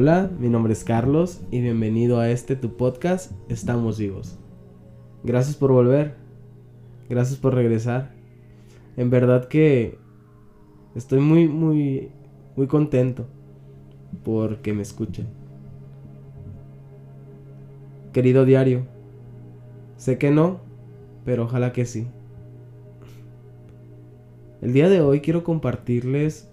Hola, 0.00 0.30
mi 0.38 0.48
nombre 0.48 0.74
es 0.74 0.84
Carlos 0.84 1.40
y 1.50 1.60
bienvenido 1.60 2.20
a 2.20 2.30
este 2.30 2.54
tu 2.54 2.76
podcast 2.76 3.32
Estamos 3.48 3.98
vivos. 3.98 4.38
Gracias 5.24 5.56
por 5.56 5.72
volver. 5.72 6.14
Gracias 7.08 7.36
por 7.36 7.52
regresar. 7.52 8.12
En 8.96 9.10
verdad 9.10 9.48
que 9.48 9.98
estoy 10.94 11.18
muy 11.18 11.48
muy 11.48 12.12
muy 12.54 12.68
contento 12.68 13.26
porque 14.22 14.72
me 14.72 14.82
escuchen. 14.82 15.26
Querido 18.12 18.44
diario, 18.44 18.86
sé 19.96 20.16
que 20.16 20.30
no, 20.30 20.60
pero 21.24 21.42
ojalá 21.42 21.72
que 21.72 21.86
sí. 21.86 22.06
El 24.60 24.72
día 24.72 24.88
de 24.88 25.00
hoy 25.00 25.22
quiero 25.22 25.42
compartirles 25.42 26.48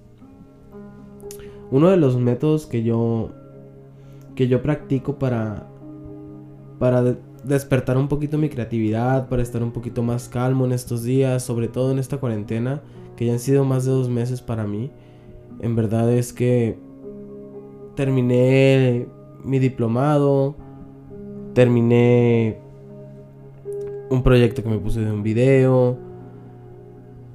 uno 1.72 1.90
de 1.90 1.98
los 1.98 2.18
métodos 2.18 2.68
que 2.68 2.84
yo 2.84 3.32
que 4.36 4.48
yo 4.48 4.62
practico 4.62 5.18
para 5.18 5.68
para 6.80 7.16
despertar 7.44 7.98
un 7.98 8.08
poquito 8.08 8.38
mi 8.38 8.50
creatividad, 8.50 9.30
para 9.30 9.42
estar 9.42 9.64
un 9.64 9.72
poquito 9.72 10.04
más 10.04 10.28
calmo 10.28 10.66
en 10.66 10.72
estos 10.72 11.04
días, 11.04 11.44
sobre 11.44 11.68
todo 11.68 11.92
en 11.92 12.00
esta 12.00 12.18
cuarentena, 12.18 12.82
que 13.16 13.26
ya 13.26 13.34
han 13.34 13.40
sido 13.40 13.64
más 13.64 13.86
de 13.86 13.92
dos 13.92 14.10
meses 14.10 14.42
para 14.42 14.66
mí. 14.66 14.92
En 15.62 15.76
verdad 15.76 16.12
es 16.12 16.34
que 16.34 16.78
terminé 17.96 19.08
mi 19.44 19.60
diplomado, 19.60 20.56
terminé 21.54 22.60
un 24.10 24.22
proyecto 24.22 24.64
que 24.64 24.70
me 24.70 24.78
puse 24.80 25.02
de 25.02 25.12
un 25.12 25.24
video. 25.24 25.98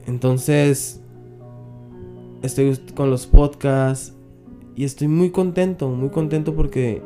Entonces, 0.06 1.02
estoy 2.42 2.76
con 2.94 3.10
los 3.10 3.26
podcasts 3.26 4.14
y 4.76 4.84
estoy 4.84 5.08
muy 5.08 5.30
contento, 5.30 5.88
muy 5.88 6.10
contento 6.10 6.54
porque 6.54 7.02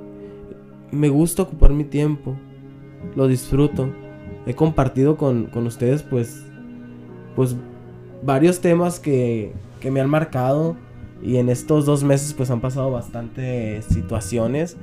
me 0.91 1.09
gusta 1.09 1.43
ocupar 1.43 1.73
mi 1.73 1.85
tiempo, 1.85 2.35
lo 3.17 3.27
disfruto. 3.27 3.89
He 4.47 4.55
compartido 4.55 5.17
con, 5.17 5.51
ustedes 5.67 6.03
pues, 6.03 6.45
pues 7.35 7.57
varios 8.23 8.61
temas 8.61 9.01
que, 9.01 9.53
que 9.81 9.91
me 9.91 10.01
han 10.01 10.11
marcado 10.11 10.77
y 11.23 11.37
en 11.39 11.49
estos 11.49 11.87
dos 11.87 12.05
meses 12.05 12.35
pues 12.35 12.51
han 12.51 12.61
pasado 12.61 12.91
bastantes 12.91 13.87
situaciones, 13.87 14.77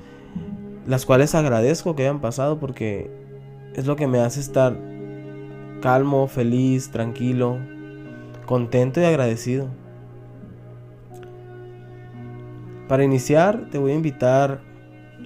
las 0.88 1.06
cuales 1.06 1.36
agradezco 1.36 1.96
que 1.96 2.04
hayan 2.04 2.22
pasado 2.22 2.59
porque 2.59 3.09
es 3.76 3.86
lo 3.86 3.96
que 3.96 4.08
me 4.08 4.20
hace 4.20 4.40
estar 4.40 4.76
calmo, 5.82 6.28
feliz, 6.28 6.92
tranquilo, 6.92 7.58
contento 8.46 9.00
y 9.02 9.06
agradecido. 9.06 9.68
Para 12.92 13.06
iniciar 13.06 13.70
te 13.72 13.78
voy 13.78 13.94
a 13.94 13.95
invitar 13.95 14.59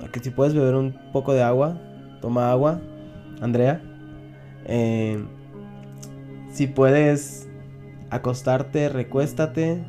a 0.04 0.08
que 0.10 0.20
si 0.20 0.30
puedes 0.30 0.54
beber 0.54 0.76
un 0.76 0.96
poco 1.12 1.34
de 1.34 1.42
agua, 1.42 1.82
toma 2.22 2.52
agua, 2.52 2.80
Andrea. 3.42 3.82
Eh, 4.66 5.26
si 6.52 6.68
puedes 6.68 7.50
acostarte, 8.12 8.88
recuéstate. 8.88 9.84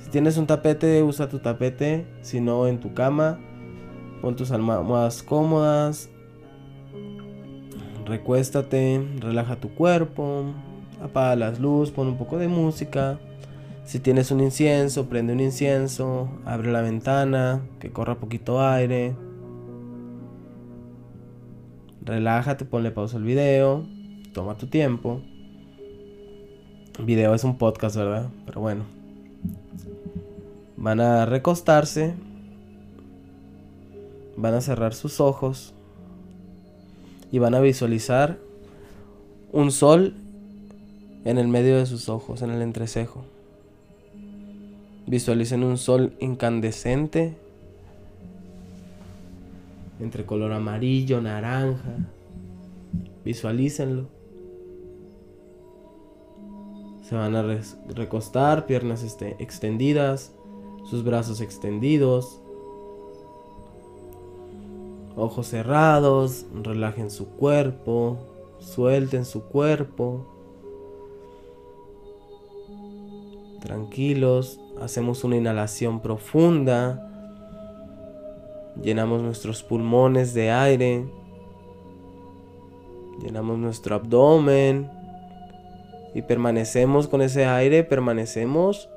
Si 0.00 0.10
tienes 0.10 0.36
un 0.38 0.48
tapete, 0.48 1.04
usa 1.04 1.28
tu 1.28 1.38
tapete. 1.38 2.04
Si 2.22 2.40
no, 2.40 2.66
en 2.66 2.80
tu 2.80 2.94
cama. 2.94 3.38
Pon 4.20 4.34
tus 4.34 4.50
almohadas 4.50 5.22
cómodas. 5.22 6.10
Recuéstate, 8.06 9.06
relaja 9.20 9.54
tu 9.54 9.72
cuerpo. 9.72 10.46
Apaga 11.00 11.36
las 11.36 11.60
luces, 11.60 11.94
pon 11.94 12.08
un 12.08 12.18
poco 12.18 12.38
de 12.38 12.48
música. 12.48 13.20
Si 13.84 13.98
tienes 13.98 14.30
un 14.30 14.40
incienso, 14.40 15.08
prende 15.08 15.32
un 15.32 15.40
incienso, 15.40 16.28
abre 16.44 16.70
la 16.70 16.82
ventana, 16.82 17.62
que 17.80 17.90
corra 17.90 18.16
poquito 18.16 18.60
aire. 18.60 19.14
Relájate, 22.04 22.64
ponle 22.64 22.90
pausa 22.92 23.16
al 23.16 23.24
video, 23.24 23.84
toma 24.32 24.56
tu 24.56 24.68
tiempo. 24.68 25.20
video 26.98 27.34
es 27.34 27.42
un 27.44 27.58
podcast, 27.58 27.96
¿verdad? 27.96 28.28
Pero 28.46 28.60
bueno. 28.60 28.84
Van 30.76 31.00
a 31.00 31.26
recostarse. 31.26 32.14
Van 34.36 34.54
a 34.54 34.60
cerrar 34.60 34.94
sus 34.94 35.20
ojos. 35.20 35.74
Y 37.32 37.40
van 37.40 37.54
a 37.54 37.60
visualizar 37.60 38.38
un 39.52 39.70
sol 39.72 40.14
en 41.24 41.38
el 41.38 41.48
medio 41.48 41.76
de 41.78 41.86
sus 41.86 42.08
ojos, 42.08 42.42
en 42.42 42.50
el 42.50 42.62
entrecejo. 42.62 43.24
Visualicen 45.06 45.64
un 45.64 45.78
sol 45.78 46.14
incandescente 46.20 47.36
entre 50.02 50.26
color 50.26 50.52
amarillo, 50.52 51.20
naranja. 51.20 51.96
Visualícenlo. 53.24 54.06
Se 57.02 57.14
van 57.14 57.36
a 57.36 57.42
recostar, 57.94 58.66
piernas 58.66 59.02
este, 59.02 59.36
extendidas, 59.38 60.32
sus 60.84 61.04
brazos 61.04 61.40
extendidos, 61.40 62.40
ojos 65.16 65.46
cerrados, 65.48 66.46
relajen 66.62 67.10
su 67.10 67.28
cuerpo, 67.28 68.18
suelten 68.58 69.24
su 69.24 69.42
cuerpo. 69.44 70.26
Tranquilos, 73.60 74.58
hacemos 74.82 75.24
una 75.24 75.36
inhalación 75.36 76.00
profunda, 76.00 77.08
llenamos 78.80 79.22
nuestros 79.22 79.62
pulmones 79.62 80.34
de 80.34 80.50
aire, 80.50 81.04
llenamos 83.20 83.58
nuestro 83.58 83.94
abdomen 83.94 84.90
y 86.14 86.22
permanecemos 86.22 87.08
con 87.08 87.22
ese 87.22 87.46
aire, 87.46 87.84
permanecemos 87.84 88.88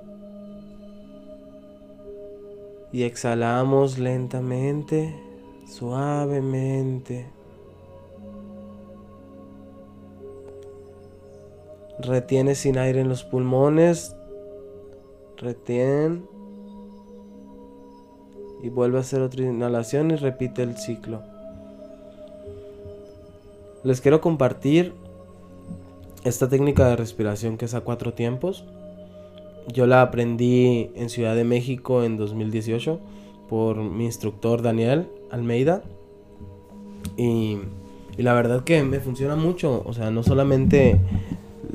y 2.92 3.04
exhalamos 3.04 3.98
lentamente, 3.98 5.16
suavemente. 5.68 7.28
Retiene 12.00 12.56
sin 12.56 12.78
aire 12.78 13.02
en 13.02 13.10
los 13.10 13.24
pulmones 13.24 14.16
retén 15.38 16.26
y 18.62 18.70
vuelve 18.70 18.98
a 18.98 19.02
hacer 19.02 19.22
otra 19.22 19.44
inhalación 19.44 20.12
y 20.12 20.16
repite 20.16 20.64
el 20.64 20.78
ciclo. 20.78 21.22
Les 23.84 24.02
quiero 24.02 24.22
compartir 24.22 24.94
esta 26.24 26.50
técnica 26.50 26.88
de 26.88 26.96
respiración 26.96 27.58
que 27.58 27.66
es 27.66 27.76
a 27.76 27.82
cuatro 27.82 28.14
tiempos. 28.14 28.66
Yo 29.68 29.86
la 29.86 30.02
aprendí 30.02 30.90
en 30.96 31.10
Ciudad 31.10 31.36
de 31.36 31.44
México 31.44 32.04
en 32.04 32.18
2018 32.18 33.00
por 33.48 33.78
mi 33.78 34.06
instructor 34.06 34.64
Daniel 34.64 35.08
Almeida. 35.30 35.84
Y, 37.18 37.60
y 38.18 38.24
la 38.24 38.34
verdad 38.34 38.64
que 38.64 38.82
me 38.84 39.00
funciona 39.00 39.36
mucho. 39.36 39.84
O 39.86 39.94
sea, 39.94 40.10
no 40.10 40.24
solamente 40.24 41.00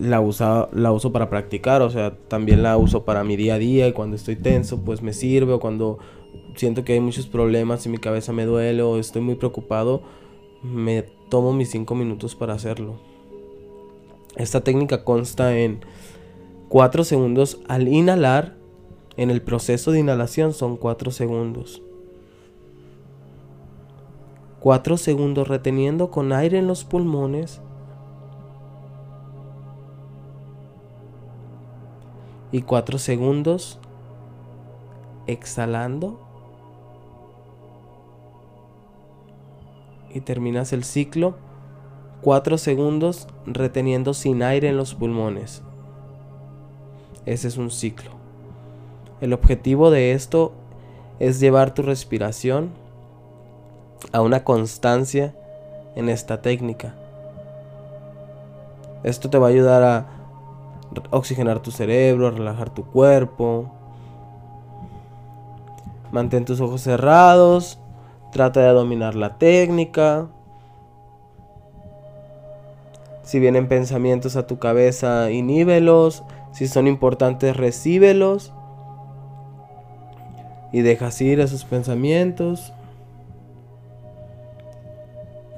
la, 0.00 0.68
la 0.72 0.92
uso 0.92 1.12
para 1.12 1.30
practicar, 1.30 1.82
o 1.82 1.90
sea, 1.90 2.16
también 2.28 2.62
la 2.62 2.76
uso 2.76 3.04
para 3.04 3.22
mi 3.22 3.36
día 3.36 3.54
a 3.54 3.58
día 3.58 3.86
y 3.86 3.92
cuando 3.92 4.16
estoy 4.16 4.36
tenso, 4.36 4.82
pues 4.82 5.02
me 5.02 5.12
sirve, 5.12 5.52
o 5.52 5.60
cuando 5.60 5.98
siento 6.56 6.84
que 6.84 6.94
hay 6.94 7.00
muchos 7.00 7.26
problemas 7.26 7.84
y 7.86 7.88
mi 7.88 7.98
cabeza 7.98 8.32
me 8.32 8.46
duele 8.46 8.82
o 8.82 8.98
estoy 8.98 9.22
muy 9.22 9.34
preocupado, 9.34 10.02
me 10.62 11.02
tomo 11.28 11.52
mis 11.52 11.70
5 11.70 11.94
minutos 11.94 12.34
para 12.34 12.54
hacerlo. 12.54 12.98
Esta 14.36 14.62
técnica 14.62 15.04
consta 15.04 15.56
en 15.58 15.80
4 16.68 17.04
segundos 17.04 17.60
al 17.68 17.88
inhalar, 17.88 18.56
en 19.16 19.30
el 19.30 19.42
proceso 19.42 19.92
de 19.92 20.00
inhalación 20.00 20.54
son 20.54 20.76
4 20.76 21.10
segundos. 21.10 21.82
4 24.60 24.96
segundos 24.96 25.48
reteniendo 25.48 26.10
con 26.10 26.32
aire 26.32 26.58
en 26.58 26.66
los 26.66 26.84
pulmones 26.84 27.60
y 32.52 32.62
4 32.62 32.98
segundos 32.98 33.78
exhalando 35.26 36.18
y 40.12 40.20
terminas 40.20 40.72
el 40.72 40.84
ciclo 40.84 41.36
4 42.22 42.58
segundos 42.58 43.28
reteniendo 43.46 44.12
sin 44.12 44.42
aire 44.42 44.68
en 44.68 44.76
los 44.76 44.94
pulmones. 44.94 45.62
Ese 47.24 47.48
es 47.48 47.56
un 47.56 47.70
ciclo. 47.70 48.10
El 49.20 49.32
objetivo 49.32 49.90
de 49.90 50.12
esto 50.12 50.52
es 51.18 51.40
llevar 51.40 51.72
tu 51.72 51.82
respiración 51.82 52.70
a 54.12 54.20
una 54.20 54.44
constancia 54.44 55.34
en 55.94 56.08
esta 56.08 56.42
técnica. 56.42 56.94
Esto 59.02 59.30
te 59.30 59.38
va 59.38 59.46
a 59.46 59.50
ayudar 59.50 59.82
a 59.82 60.19
oxigenar 61.10 61.60
tu 61.60 61.70
cerebro, 61.70 62.30
relajar 62.30 62.70
tu 62.70 62.84
cuerpo. 62.84 63.70
Mantén 66.12 66.44
tus 66.44 66.60
ojos 66.60 66.80
cerrados. 66.82 67.78
Trata 68.32 68.60
de 68.60 68.68
dominar 68.68 69.14
la 69.14 69.38
técnica. 69.38 70.28
Si 73.22 73.38
vienen 73.38 73.68
pensamientos 73.68 74.36
a 74.36 74.46
tu 74.46 74.58
cabeza, 74.58 75.30
iníbelos. 75.30 76.24
Si 76.52 76.66
son 76.66 76.86
importantes, 76.88 77.56
recíbelos. 77.56 78.52
Y 80.72 80.80
dejas 80.80 81.20
ir 81.20 81.40
esos 81.40 81.64
pensamientos. 81.64 82.72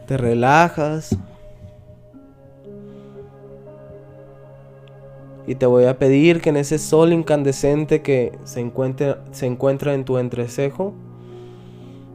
Te 0.06 0.16
relajas. 0.16 1.16
Y 5.46 5.56
te 5.56 5.66
voy 5.66 5.84
a 5.84 5.98
pedir 5.98 6.40
que 6.40 6.50
en 6.50 6.56
ese 6.56 6.78
sol 6.78 7.12
incandescente 7.12 8.02
que 8.02 8.38
se 8.44 8.60
encuentra, 8.60 9.24
se 9.32 9.46
encuentra 9.46 9.94
en 9.94 10.04
tu 10.04 10.18
entrecejo, 10.18 10.94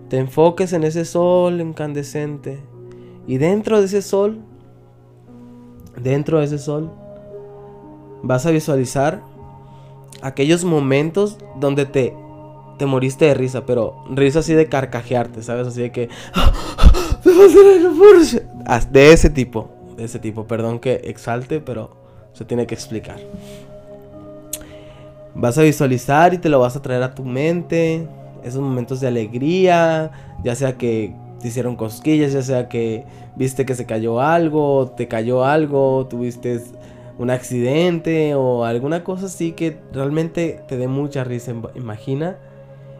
te 0.09 0.17
enfoques 0.17 0.71
en 0.73 0.83
ese 0.83 1.03
sol 1.03 1.59
incandescente. 1.59 2.59
Y 3.27 3.37
dentro 3.37 3.79
de 3.79 3.85
ese 3.87 4.01
sol, 4.01 4.39
dentro 6.01 6.39
de 6.39 6.45
ese 6.45 6.57
sol, 6.57 6.89
vas 8.23 8.45
a 8.45 8.51
visualizar 8.51 9.21
aquellos 10.21 10.63
momentos 10.63 11.37
donde 11.59 11.85
te, 11.85 12.13
te 12.77 12.85
moriste 12.85 13.25
de 13.25 13.33
risa, 13.33 13.65
pero 13.65 14.03
risa 14.09 14.39
así 14.39 14.53
de 14.53 14.67
carcajearte, 14.67 15.43
¿sabes? 15.43 15.67
Así 15.67 15.81
de 15.81 15.91
que... 15.91 16.09
De 18.91 19.11
ese 19.11 19.29
tipo, 19.29 19.69
de 19.97 20.05
ese 20.05 20.19
tipo, 20.19 20.47
perdón 20.47 20.79
que 20.79 21.01
exalte, 21.05 21.59
pero 21.59 22.06
se 22.37 22.45
tiene 22.45 22.67
que 22.67 22.75
explicar. 22.75 23.17
Vas 25.33 25.57
a 25.57 25.63
visualizar 25.63 26.35
y 26.35 26.37
te 26.37 26.49
lo 26.49 26.59
vas 26.59 26.75
a 26.75 26.81
traer 26.81 27.01
a 27.01 27.15
tu 27.15 27.23
mente. 27.23 28.07
Esos 28.43 28.61
momentos 28.61 28.99
de 28.99 29.07
alegría, 29.07 30.11
ya 30.43 30.53
sea 30.53 30.77
que 30.77 31.15
te 31.41 31.47
hicieron 31.47 31.75
cosquillas, 31.75 32.33
ya 32.33 32.43
sea 32.43 32.69
que 32.69 33.05
viste 33.35 33.65
que 33.65 33.73
se 33.73 33.87
cayó 33.87 34.21
algo, 34.21 34.93
te 34.95 35.07
cayó 35.07 35.45
algo, 35.45 36.05
tuviste 36.07 36.61
un 37.17 37.31
accidente 37.31 38.35
o 38.35 38.65
alguna 38.65 39.03
cosa 39.03 39.25
así 39.25 39.53
que 39.53 39.79
realmente 39.91 40.61
te 40.67 40.77
dé 40.77 40.87
mucha 40.87 41.23
risa. 41.23 41.53
Imagina 41.73 42.37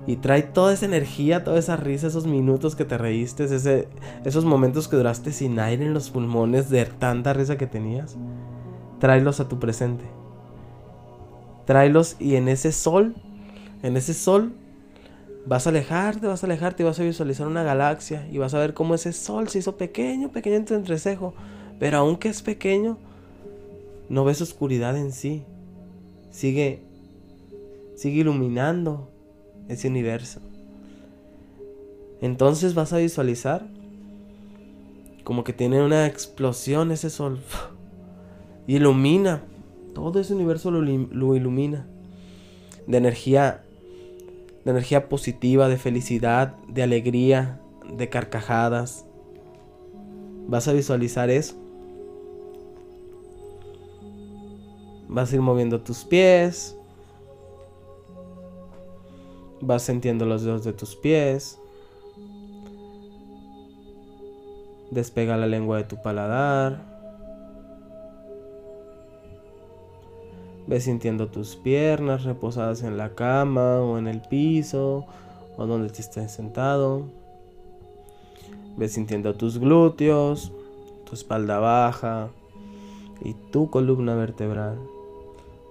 y 0.08 0.16
trae 0.16 0.42
toda 0.42 0.74
esa 0.74 0.86
energía, 0.86 1.44
toda 1.44 1.60
esa 1.60 1.76
risa, 1.76 2.08
esos 2.08 2.26
minutos 2.26 2.76
que 2.76 2.86
te 2.86 2.98
reíste, 2.98 3.44
ese, 3.44 3.88
esos 4.26 4.46
momentos 4.46 4.88
que 4.88 4.96
duraste 4.96 5.32
sin 5.32 5.60
aire 5.60 5.86
en 5.86 5.94
los 5.94 6.10
pulmones 6.10 6.72
de 6.72 6.86
tanta 6.86 7.34
risa 7.34 7.58
que 7.58 7.68
tenías 7.68 8.18
tráelos 9.00 9.40
a 9.40 9.48
tu 9.48 9.60
presente. 9.60 10.06
Tráelos 11.66 12.16
y 12.20 12.36
en 12.36 12.48
ese 12.48 12.72
sol, 12.72 13.16
en 13.84 13.98
ese 13.98 14.14
sol, 14.14 14.54
vas 15.46 15.66
a 15.66 15.70
alejarte, 15.70 16.28
vas 16.28 16.44
a 16.44 16.46
alejarte 16.46 16.84
y 16.84 16.86
vas 16.86 17.00
a 17.00 17.04
visualizar 17.04 17.48
una 17.48 17.64
galaxia 17.64 18.28
y 18.32 18.38
vas 18.38 18.54
a 18.54 18.60
ver 18.60 18.74
cómo 18.74 18.96
ese 18.96 19.14
sol 19.14 19.48
se 19.50 19.60
hizo 19.60 19.78
pequeño, 19.78 20.32
pequeño 20.32 20.58
en 20.58 20.66
tu 20.66 20.74
entrecejo. 20.74 21.34
Pero 21.80 22.00
aunque 22.00 22.30
es 22.30 22.42
pequeño, 22.42 22.98
no 24.10 24.26
ves 24.26 24.42
oscuridad 24.42 24.98
en 24.98 25.12
sí. 25.12 25.44
Sigue, 26.32 26.84
sigue 27.96 28.22
iluminando 28.22 29.10
ese 29.68 29.88
universo. 29.88 30.42
Entonces 32.22 32.74
vas 32.74 32.94
a 32.94 32.98
visualizar 32.98 33.68
como 35.24 35.44
que 35.44 35.54
tiene 35.54 35.84
una 35.84 36.08
explosión 36.08 36.92
ese 36.92 37.10
sol. 37.10 37.40
Ilumina. 38.68 39.44
Todo 39.94 40.20
ese 40.20 40.34
universo 40.36 40.70
lo, 40.70 41.36
ilumina. 41.36 41.88
De 42.86 42.98
energía. 42.98 43.64
De 44.66 44.72
energía 44.72 45.08
positiva, 45.08 45.70
de 45.70 45.78
felicidad, 45.78 46.56
de 46.68 46.84
alegría, 46.84 47.62
de 47.90 48.10
carcajadas. 48.10 49.06
Vas 50.48 50.68
a 50.68 50.74
visualizar 50.74 51.30
eso. 51.30 51.56
Vas 55.08 55.32
a 55.32 55.36
ir 55.36 55.42
moviendo 55.42 55.80
tus 55.82 56.04
pies. 56.04 56.78
Vas 59.62 59.84
sintiendo 59.84 60.26
los 60.26 60.44
dedos 60.44 60.66
de 60.66 60.74
tus 60.74 60.96
pies. 60.98 61.58
Despega 64.92 65.38
la 65.38 65.48
lengua 65.48 65.78
de 65.78 65.84
tu 65.86 66.02
paladar. 66.02 66.97
Ves 70.68 70.84
sintiendo 70.84 71.28
tus 71.28 71.56
piernas 71.56 72.26
reposadas 72.26 72.84
en 72.84 72.98
la 72.98 73.16
cama 73.16 73.80
o 73.80 73.98
en 73.98 74.08
el 74.08 74.22
piso 74.22 75.06
o 75.58 75.66
donde 75.66 75.90
te 75.90 76.02
estés 76.02 76.32
sentado. 76.32 77.04
Ves 78.76 78.94
sintiendo 78.94 79.34
tus 79.36 79.58
glúteos, 79.60 80.52
tu 81.06 81.16
espalda 81.16 81.60
baja 81.60 82.30
y 83.24 83.34
tu 83.52 83.70
columna 83.70 84.16
vertebral. 84.16 84.78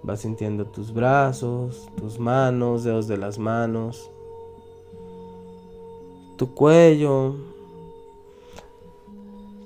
Vas 0.02 0.20
sintiendo 0.20 0.64
tus 0.64 0.94
brazos, 0.94 1.88
tus 1.96 2.19
manos, 2.19 2.84
dedos 2.84 3.06
de 3.06 3.19
las 3.19 3.38
manos, 3.38 4.10
tu 6.37 6.54
cuello, 6.54 7.37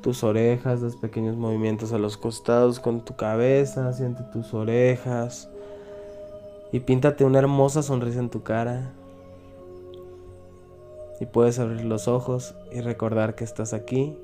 tus 0.00 0.24
orejas, 0.24 0.80
los 0.80 0.96
pequeños 0.96 1.36
movimientos 1.36 1.92
a 1.92 1.98
los 1.98 2.16
costados 2.16 2.80
con 2.80 3.04
tu 3.04 3.16
cabeza, 3.16 3.92
siente 3.92 4.22
tus 4.32 4.54
orejas 4.54 5.48
y 6.72 6.80
píntate 6.80 7.24
una 7.24 7.38
hermosa 7.38 7.82
sonrisa 7.82 8.20
en 8.20 8.30
tu 8.30 8.42
cara. 8.42 8.92
Y 11.20 11.26
puedes 11.26 11.58
abrir 11.58 11.84
los 11.84 12.08
ojos 12.08 12.54
y 12.72 12.80
recordar 12.80 13.34
que 13.34 13.44
estás 13.44 13.74
aquí 13.74 14.16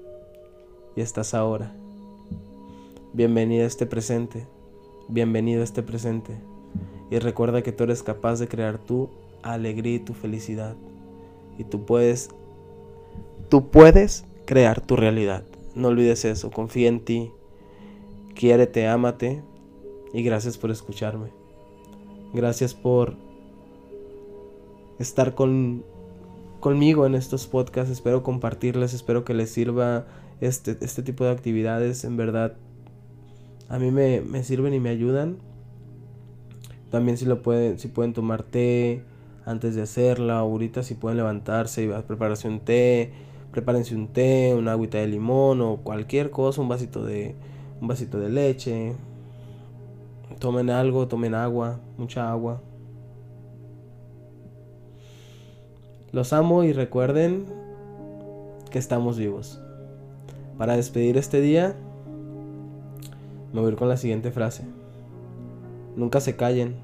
y 0.95 1.01
estás 1.03 1.35
ahora. 1.35 1.75
Bienvenido 3.13 3.65
a 3.65 3.67
este 3.67 3.85
presente, 3.85 4.47
bienvenido 5.09 5.61
a 5.61 5.65
este 5.65 5.83
presente. 5.83 6.39
Y 7.11 7.19
recuerda 7.19 7.63
que 7.63 7.73
tú 7.73 7.85
eres 7.85 8.03
capaz 8.03 8.39
de 8.39 8.49
crear 8.49 8.79
tu 8.79 9.11
alegría 9.43 9.97
y 9.97 10.01
tu 10.01 10.15
felicidad. 10.15 10.75
Y 11.59 11.65
tú 11.65 11.85
puedes, 11.85 12.31
tú 13.51 13.69
puedes 13.69 14.25
crear 14.47 14.81
tu 14.81 14.97
realidad. 14.97 15.45
No 15.77 15.89
olvides 15.89 16.25
eso, 16.25 16.51
confía 16.51 16.89
en 16.89 17.01
ti, 17.01 17.31
quiérete, 18.35 18.89
ámate 18.89 19.43
y 20.13 20.23
gracias 20.23 20.57
por 20.57 20.71
escucharme. 20.71 21.29
Gracias 22.33 22.73
por 22.73 23.15
estar 24.99 25.35
con, 25.35 25.85
conmigo 26.61 27.05
en 27.05 27.15
estos 27.15 27.47
podcasts, 27.47 27.93
espero 27.93 28.23
compartirles, 28.23 28.95
espero 28.95 29.25
que 29.25 29.35
les 29.35 29.51
sirva 29.51 30.07
este, 30.41 30.79
este 30.81 31.03
tipo 31.03 31.25
de 31.25 31.31
actividades, 31.31 32.05
en 32.05 32.17
verdad 32.17 32.57
a 33.69 33.79
mí 33.79 33.91
me, 33.91 34.23
me 34.23 34.45
sirven 34.45 34.73
y 34.73 34.81
me 34.81 34.89
ayudan. 34.91 35.37
También 36.91 37.19
si 37.19 37.27
lo 37.27 37.43
pueden, 37.43 37.79
si 37.79 37.89
pueden 37.89 38.15
tomar 38.15 38.43
té 38.43 39.03
antes 39.45 39.75
de 39.75 39.83
hacerla, 39.83 40.39
ahorita 40.39 40.83
si 40.83 40.95
pueden 40.95 41.19
levantarse 41.19 41.85
y 41.85 41.89
prepararse 42.07 42.49
un 42.49 42.61
té, 42.61 43.13
prepárense 43.53 43.95
un 43.95 44.09
té, 44.09 44.55
una 44.55 44.73
agüita 44.73 44.99
de 44.99 45.07
limón 45.07 45.61
o 45.61 45.79
cualquier 45.79 46.31
cosa, 46.31 46.61
un 46.61 46.69
vasito 46.69 47.05
de 47.05 47.35
un 47.81 47.89
vasito 47.89 48.19
de 48.19 48.29
leche. 48.29 48.95
Tomen 50.39 50.71
algo, 50.71 51.09
tomen 51.09 51.35
agua, 51.35 51.81
mucha 51.97 52.31
agua. 52.31 52.61
Los 56.13 56.33
amo 56.33 56.65
y 56.65 56.73
recuerden 56.73 57.47
que 58.71 58.79
estamos 58.79 59.19
vivos. 59.19 59.61
Para 60.59 60.77
despedir 60.77 61.17
este 61.17 61.41
día, 61.41 61.77
me 63.53 63.61
voy 63.61 63.69
a 63.69 63.73
ir 63.73 63.79
con 63.79 63.89
la 63.89 63.97
siguiente 63.97 64.31
frase. 64.31 64.65
Nunca 65.97 66.21
se 66.21 66.37
callen. 66.37 66.77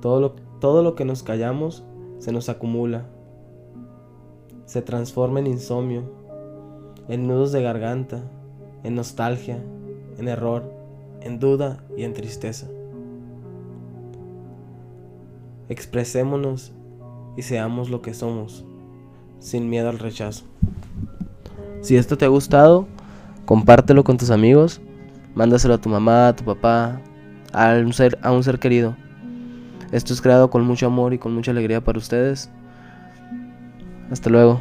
Todo 0.00 0.20
lo, 0.20 0.32
todo 0.60 0.82
lo 0.82 0.94
que 0.94 1.04
nos 1.04 1.22
callamos 1.22 1.84
se 2.18 2.32
nos 2.32 2.48
acumula 2.48 3.06
se 4.66 4.82
transforma 4.82 5.40
en 5.40 5.46
insomnio, 5.46 6.02
en 7.08 7.26
nudos 7.26 7.52
de 7.52 7.62
garganta, 7.62 8.22
en 8.82 8.94
nostalgia, 8.94 9.58
en 10.18 10.28
error, 10.28 10.70
en 11.20 11.38
duda 11.38 11.78
y 11.96 12.02
en 12.02 12.12
tristeza. 12.12 12.66
Expresémonos 15.68 16.72
y 17.36 17.42
seamos 17.42 17.90
lo 17.90 18.02
que 18.02 18.14
somos, 18.14 18.64
sin 19.38 19.70
miedo 19.70 19.88
al 19.88 19.98
rechazo. 19.98 20.44
Si 21.80 21.96
esto 21.96 22.18
te 22.18 22.24
ha 22.24 22.28
gustado, 22.28 22.86
compártelo 23.44 24.04
con 24.04 24.16
tus 24.16 24.30
amigos, 24.30 24.80
mándaselo 25.34 25.74
a 25.74 25.78
tu 25.78 25.88
mamá, 25.88 26.28
a 26.28 26.36
tu 26.36 26.44
papá, 26.44 27.00
a 27.52 27.74
un 27.74 27.92
ser, 27.92 28.18
a 28.22 28.32
un 28.32 28.42
ser 28.42 28.58
querido. 28.58 28.96
Esto 29.92 30.12
es 30.12 30.20
creado 30.20 30.50
con 30.50 30.64
mucho 30.64 30.86
amor 30.86 31.14
y 31.14 31.18
con 31.18 31.34
mucha 31.34 31.52
alegría 31.52 31.82
para 31.82 31.98
ustedes. 31.98 32.50
Hasta 34.10 34.30
luego. 34.30 34.60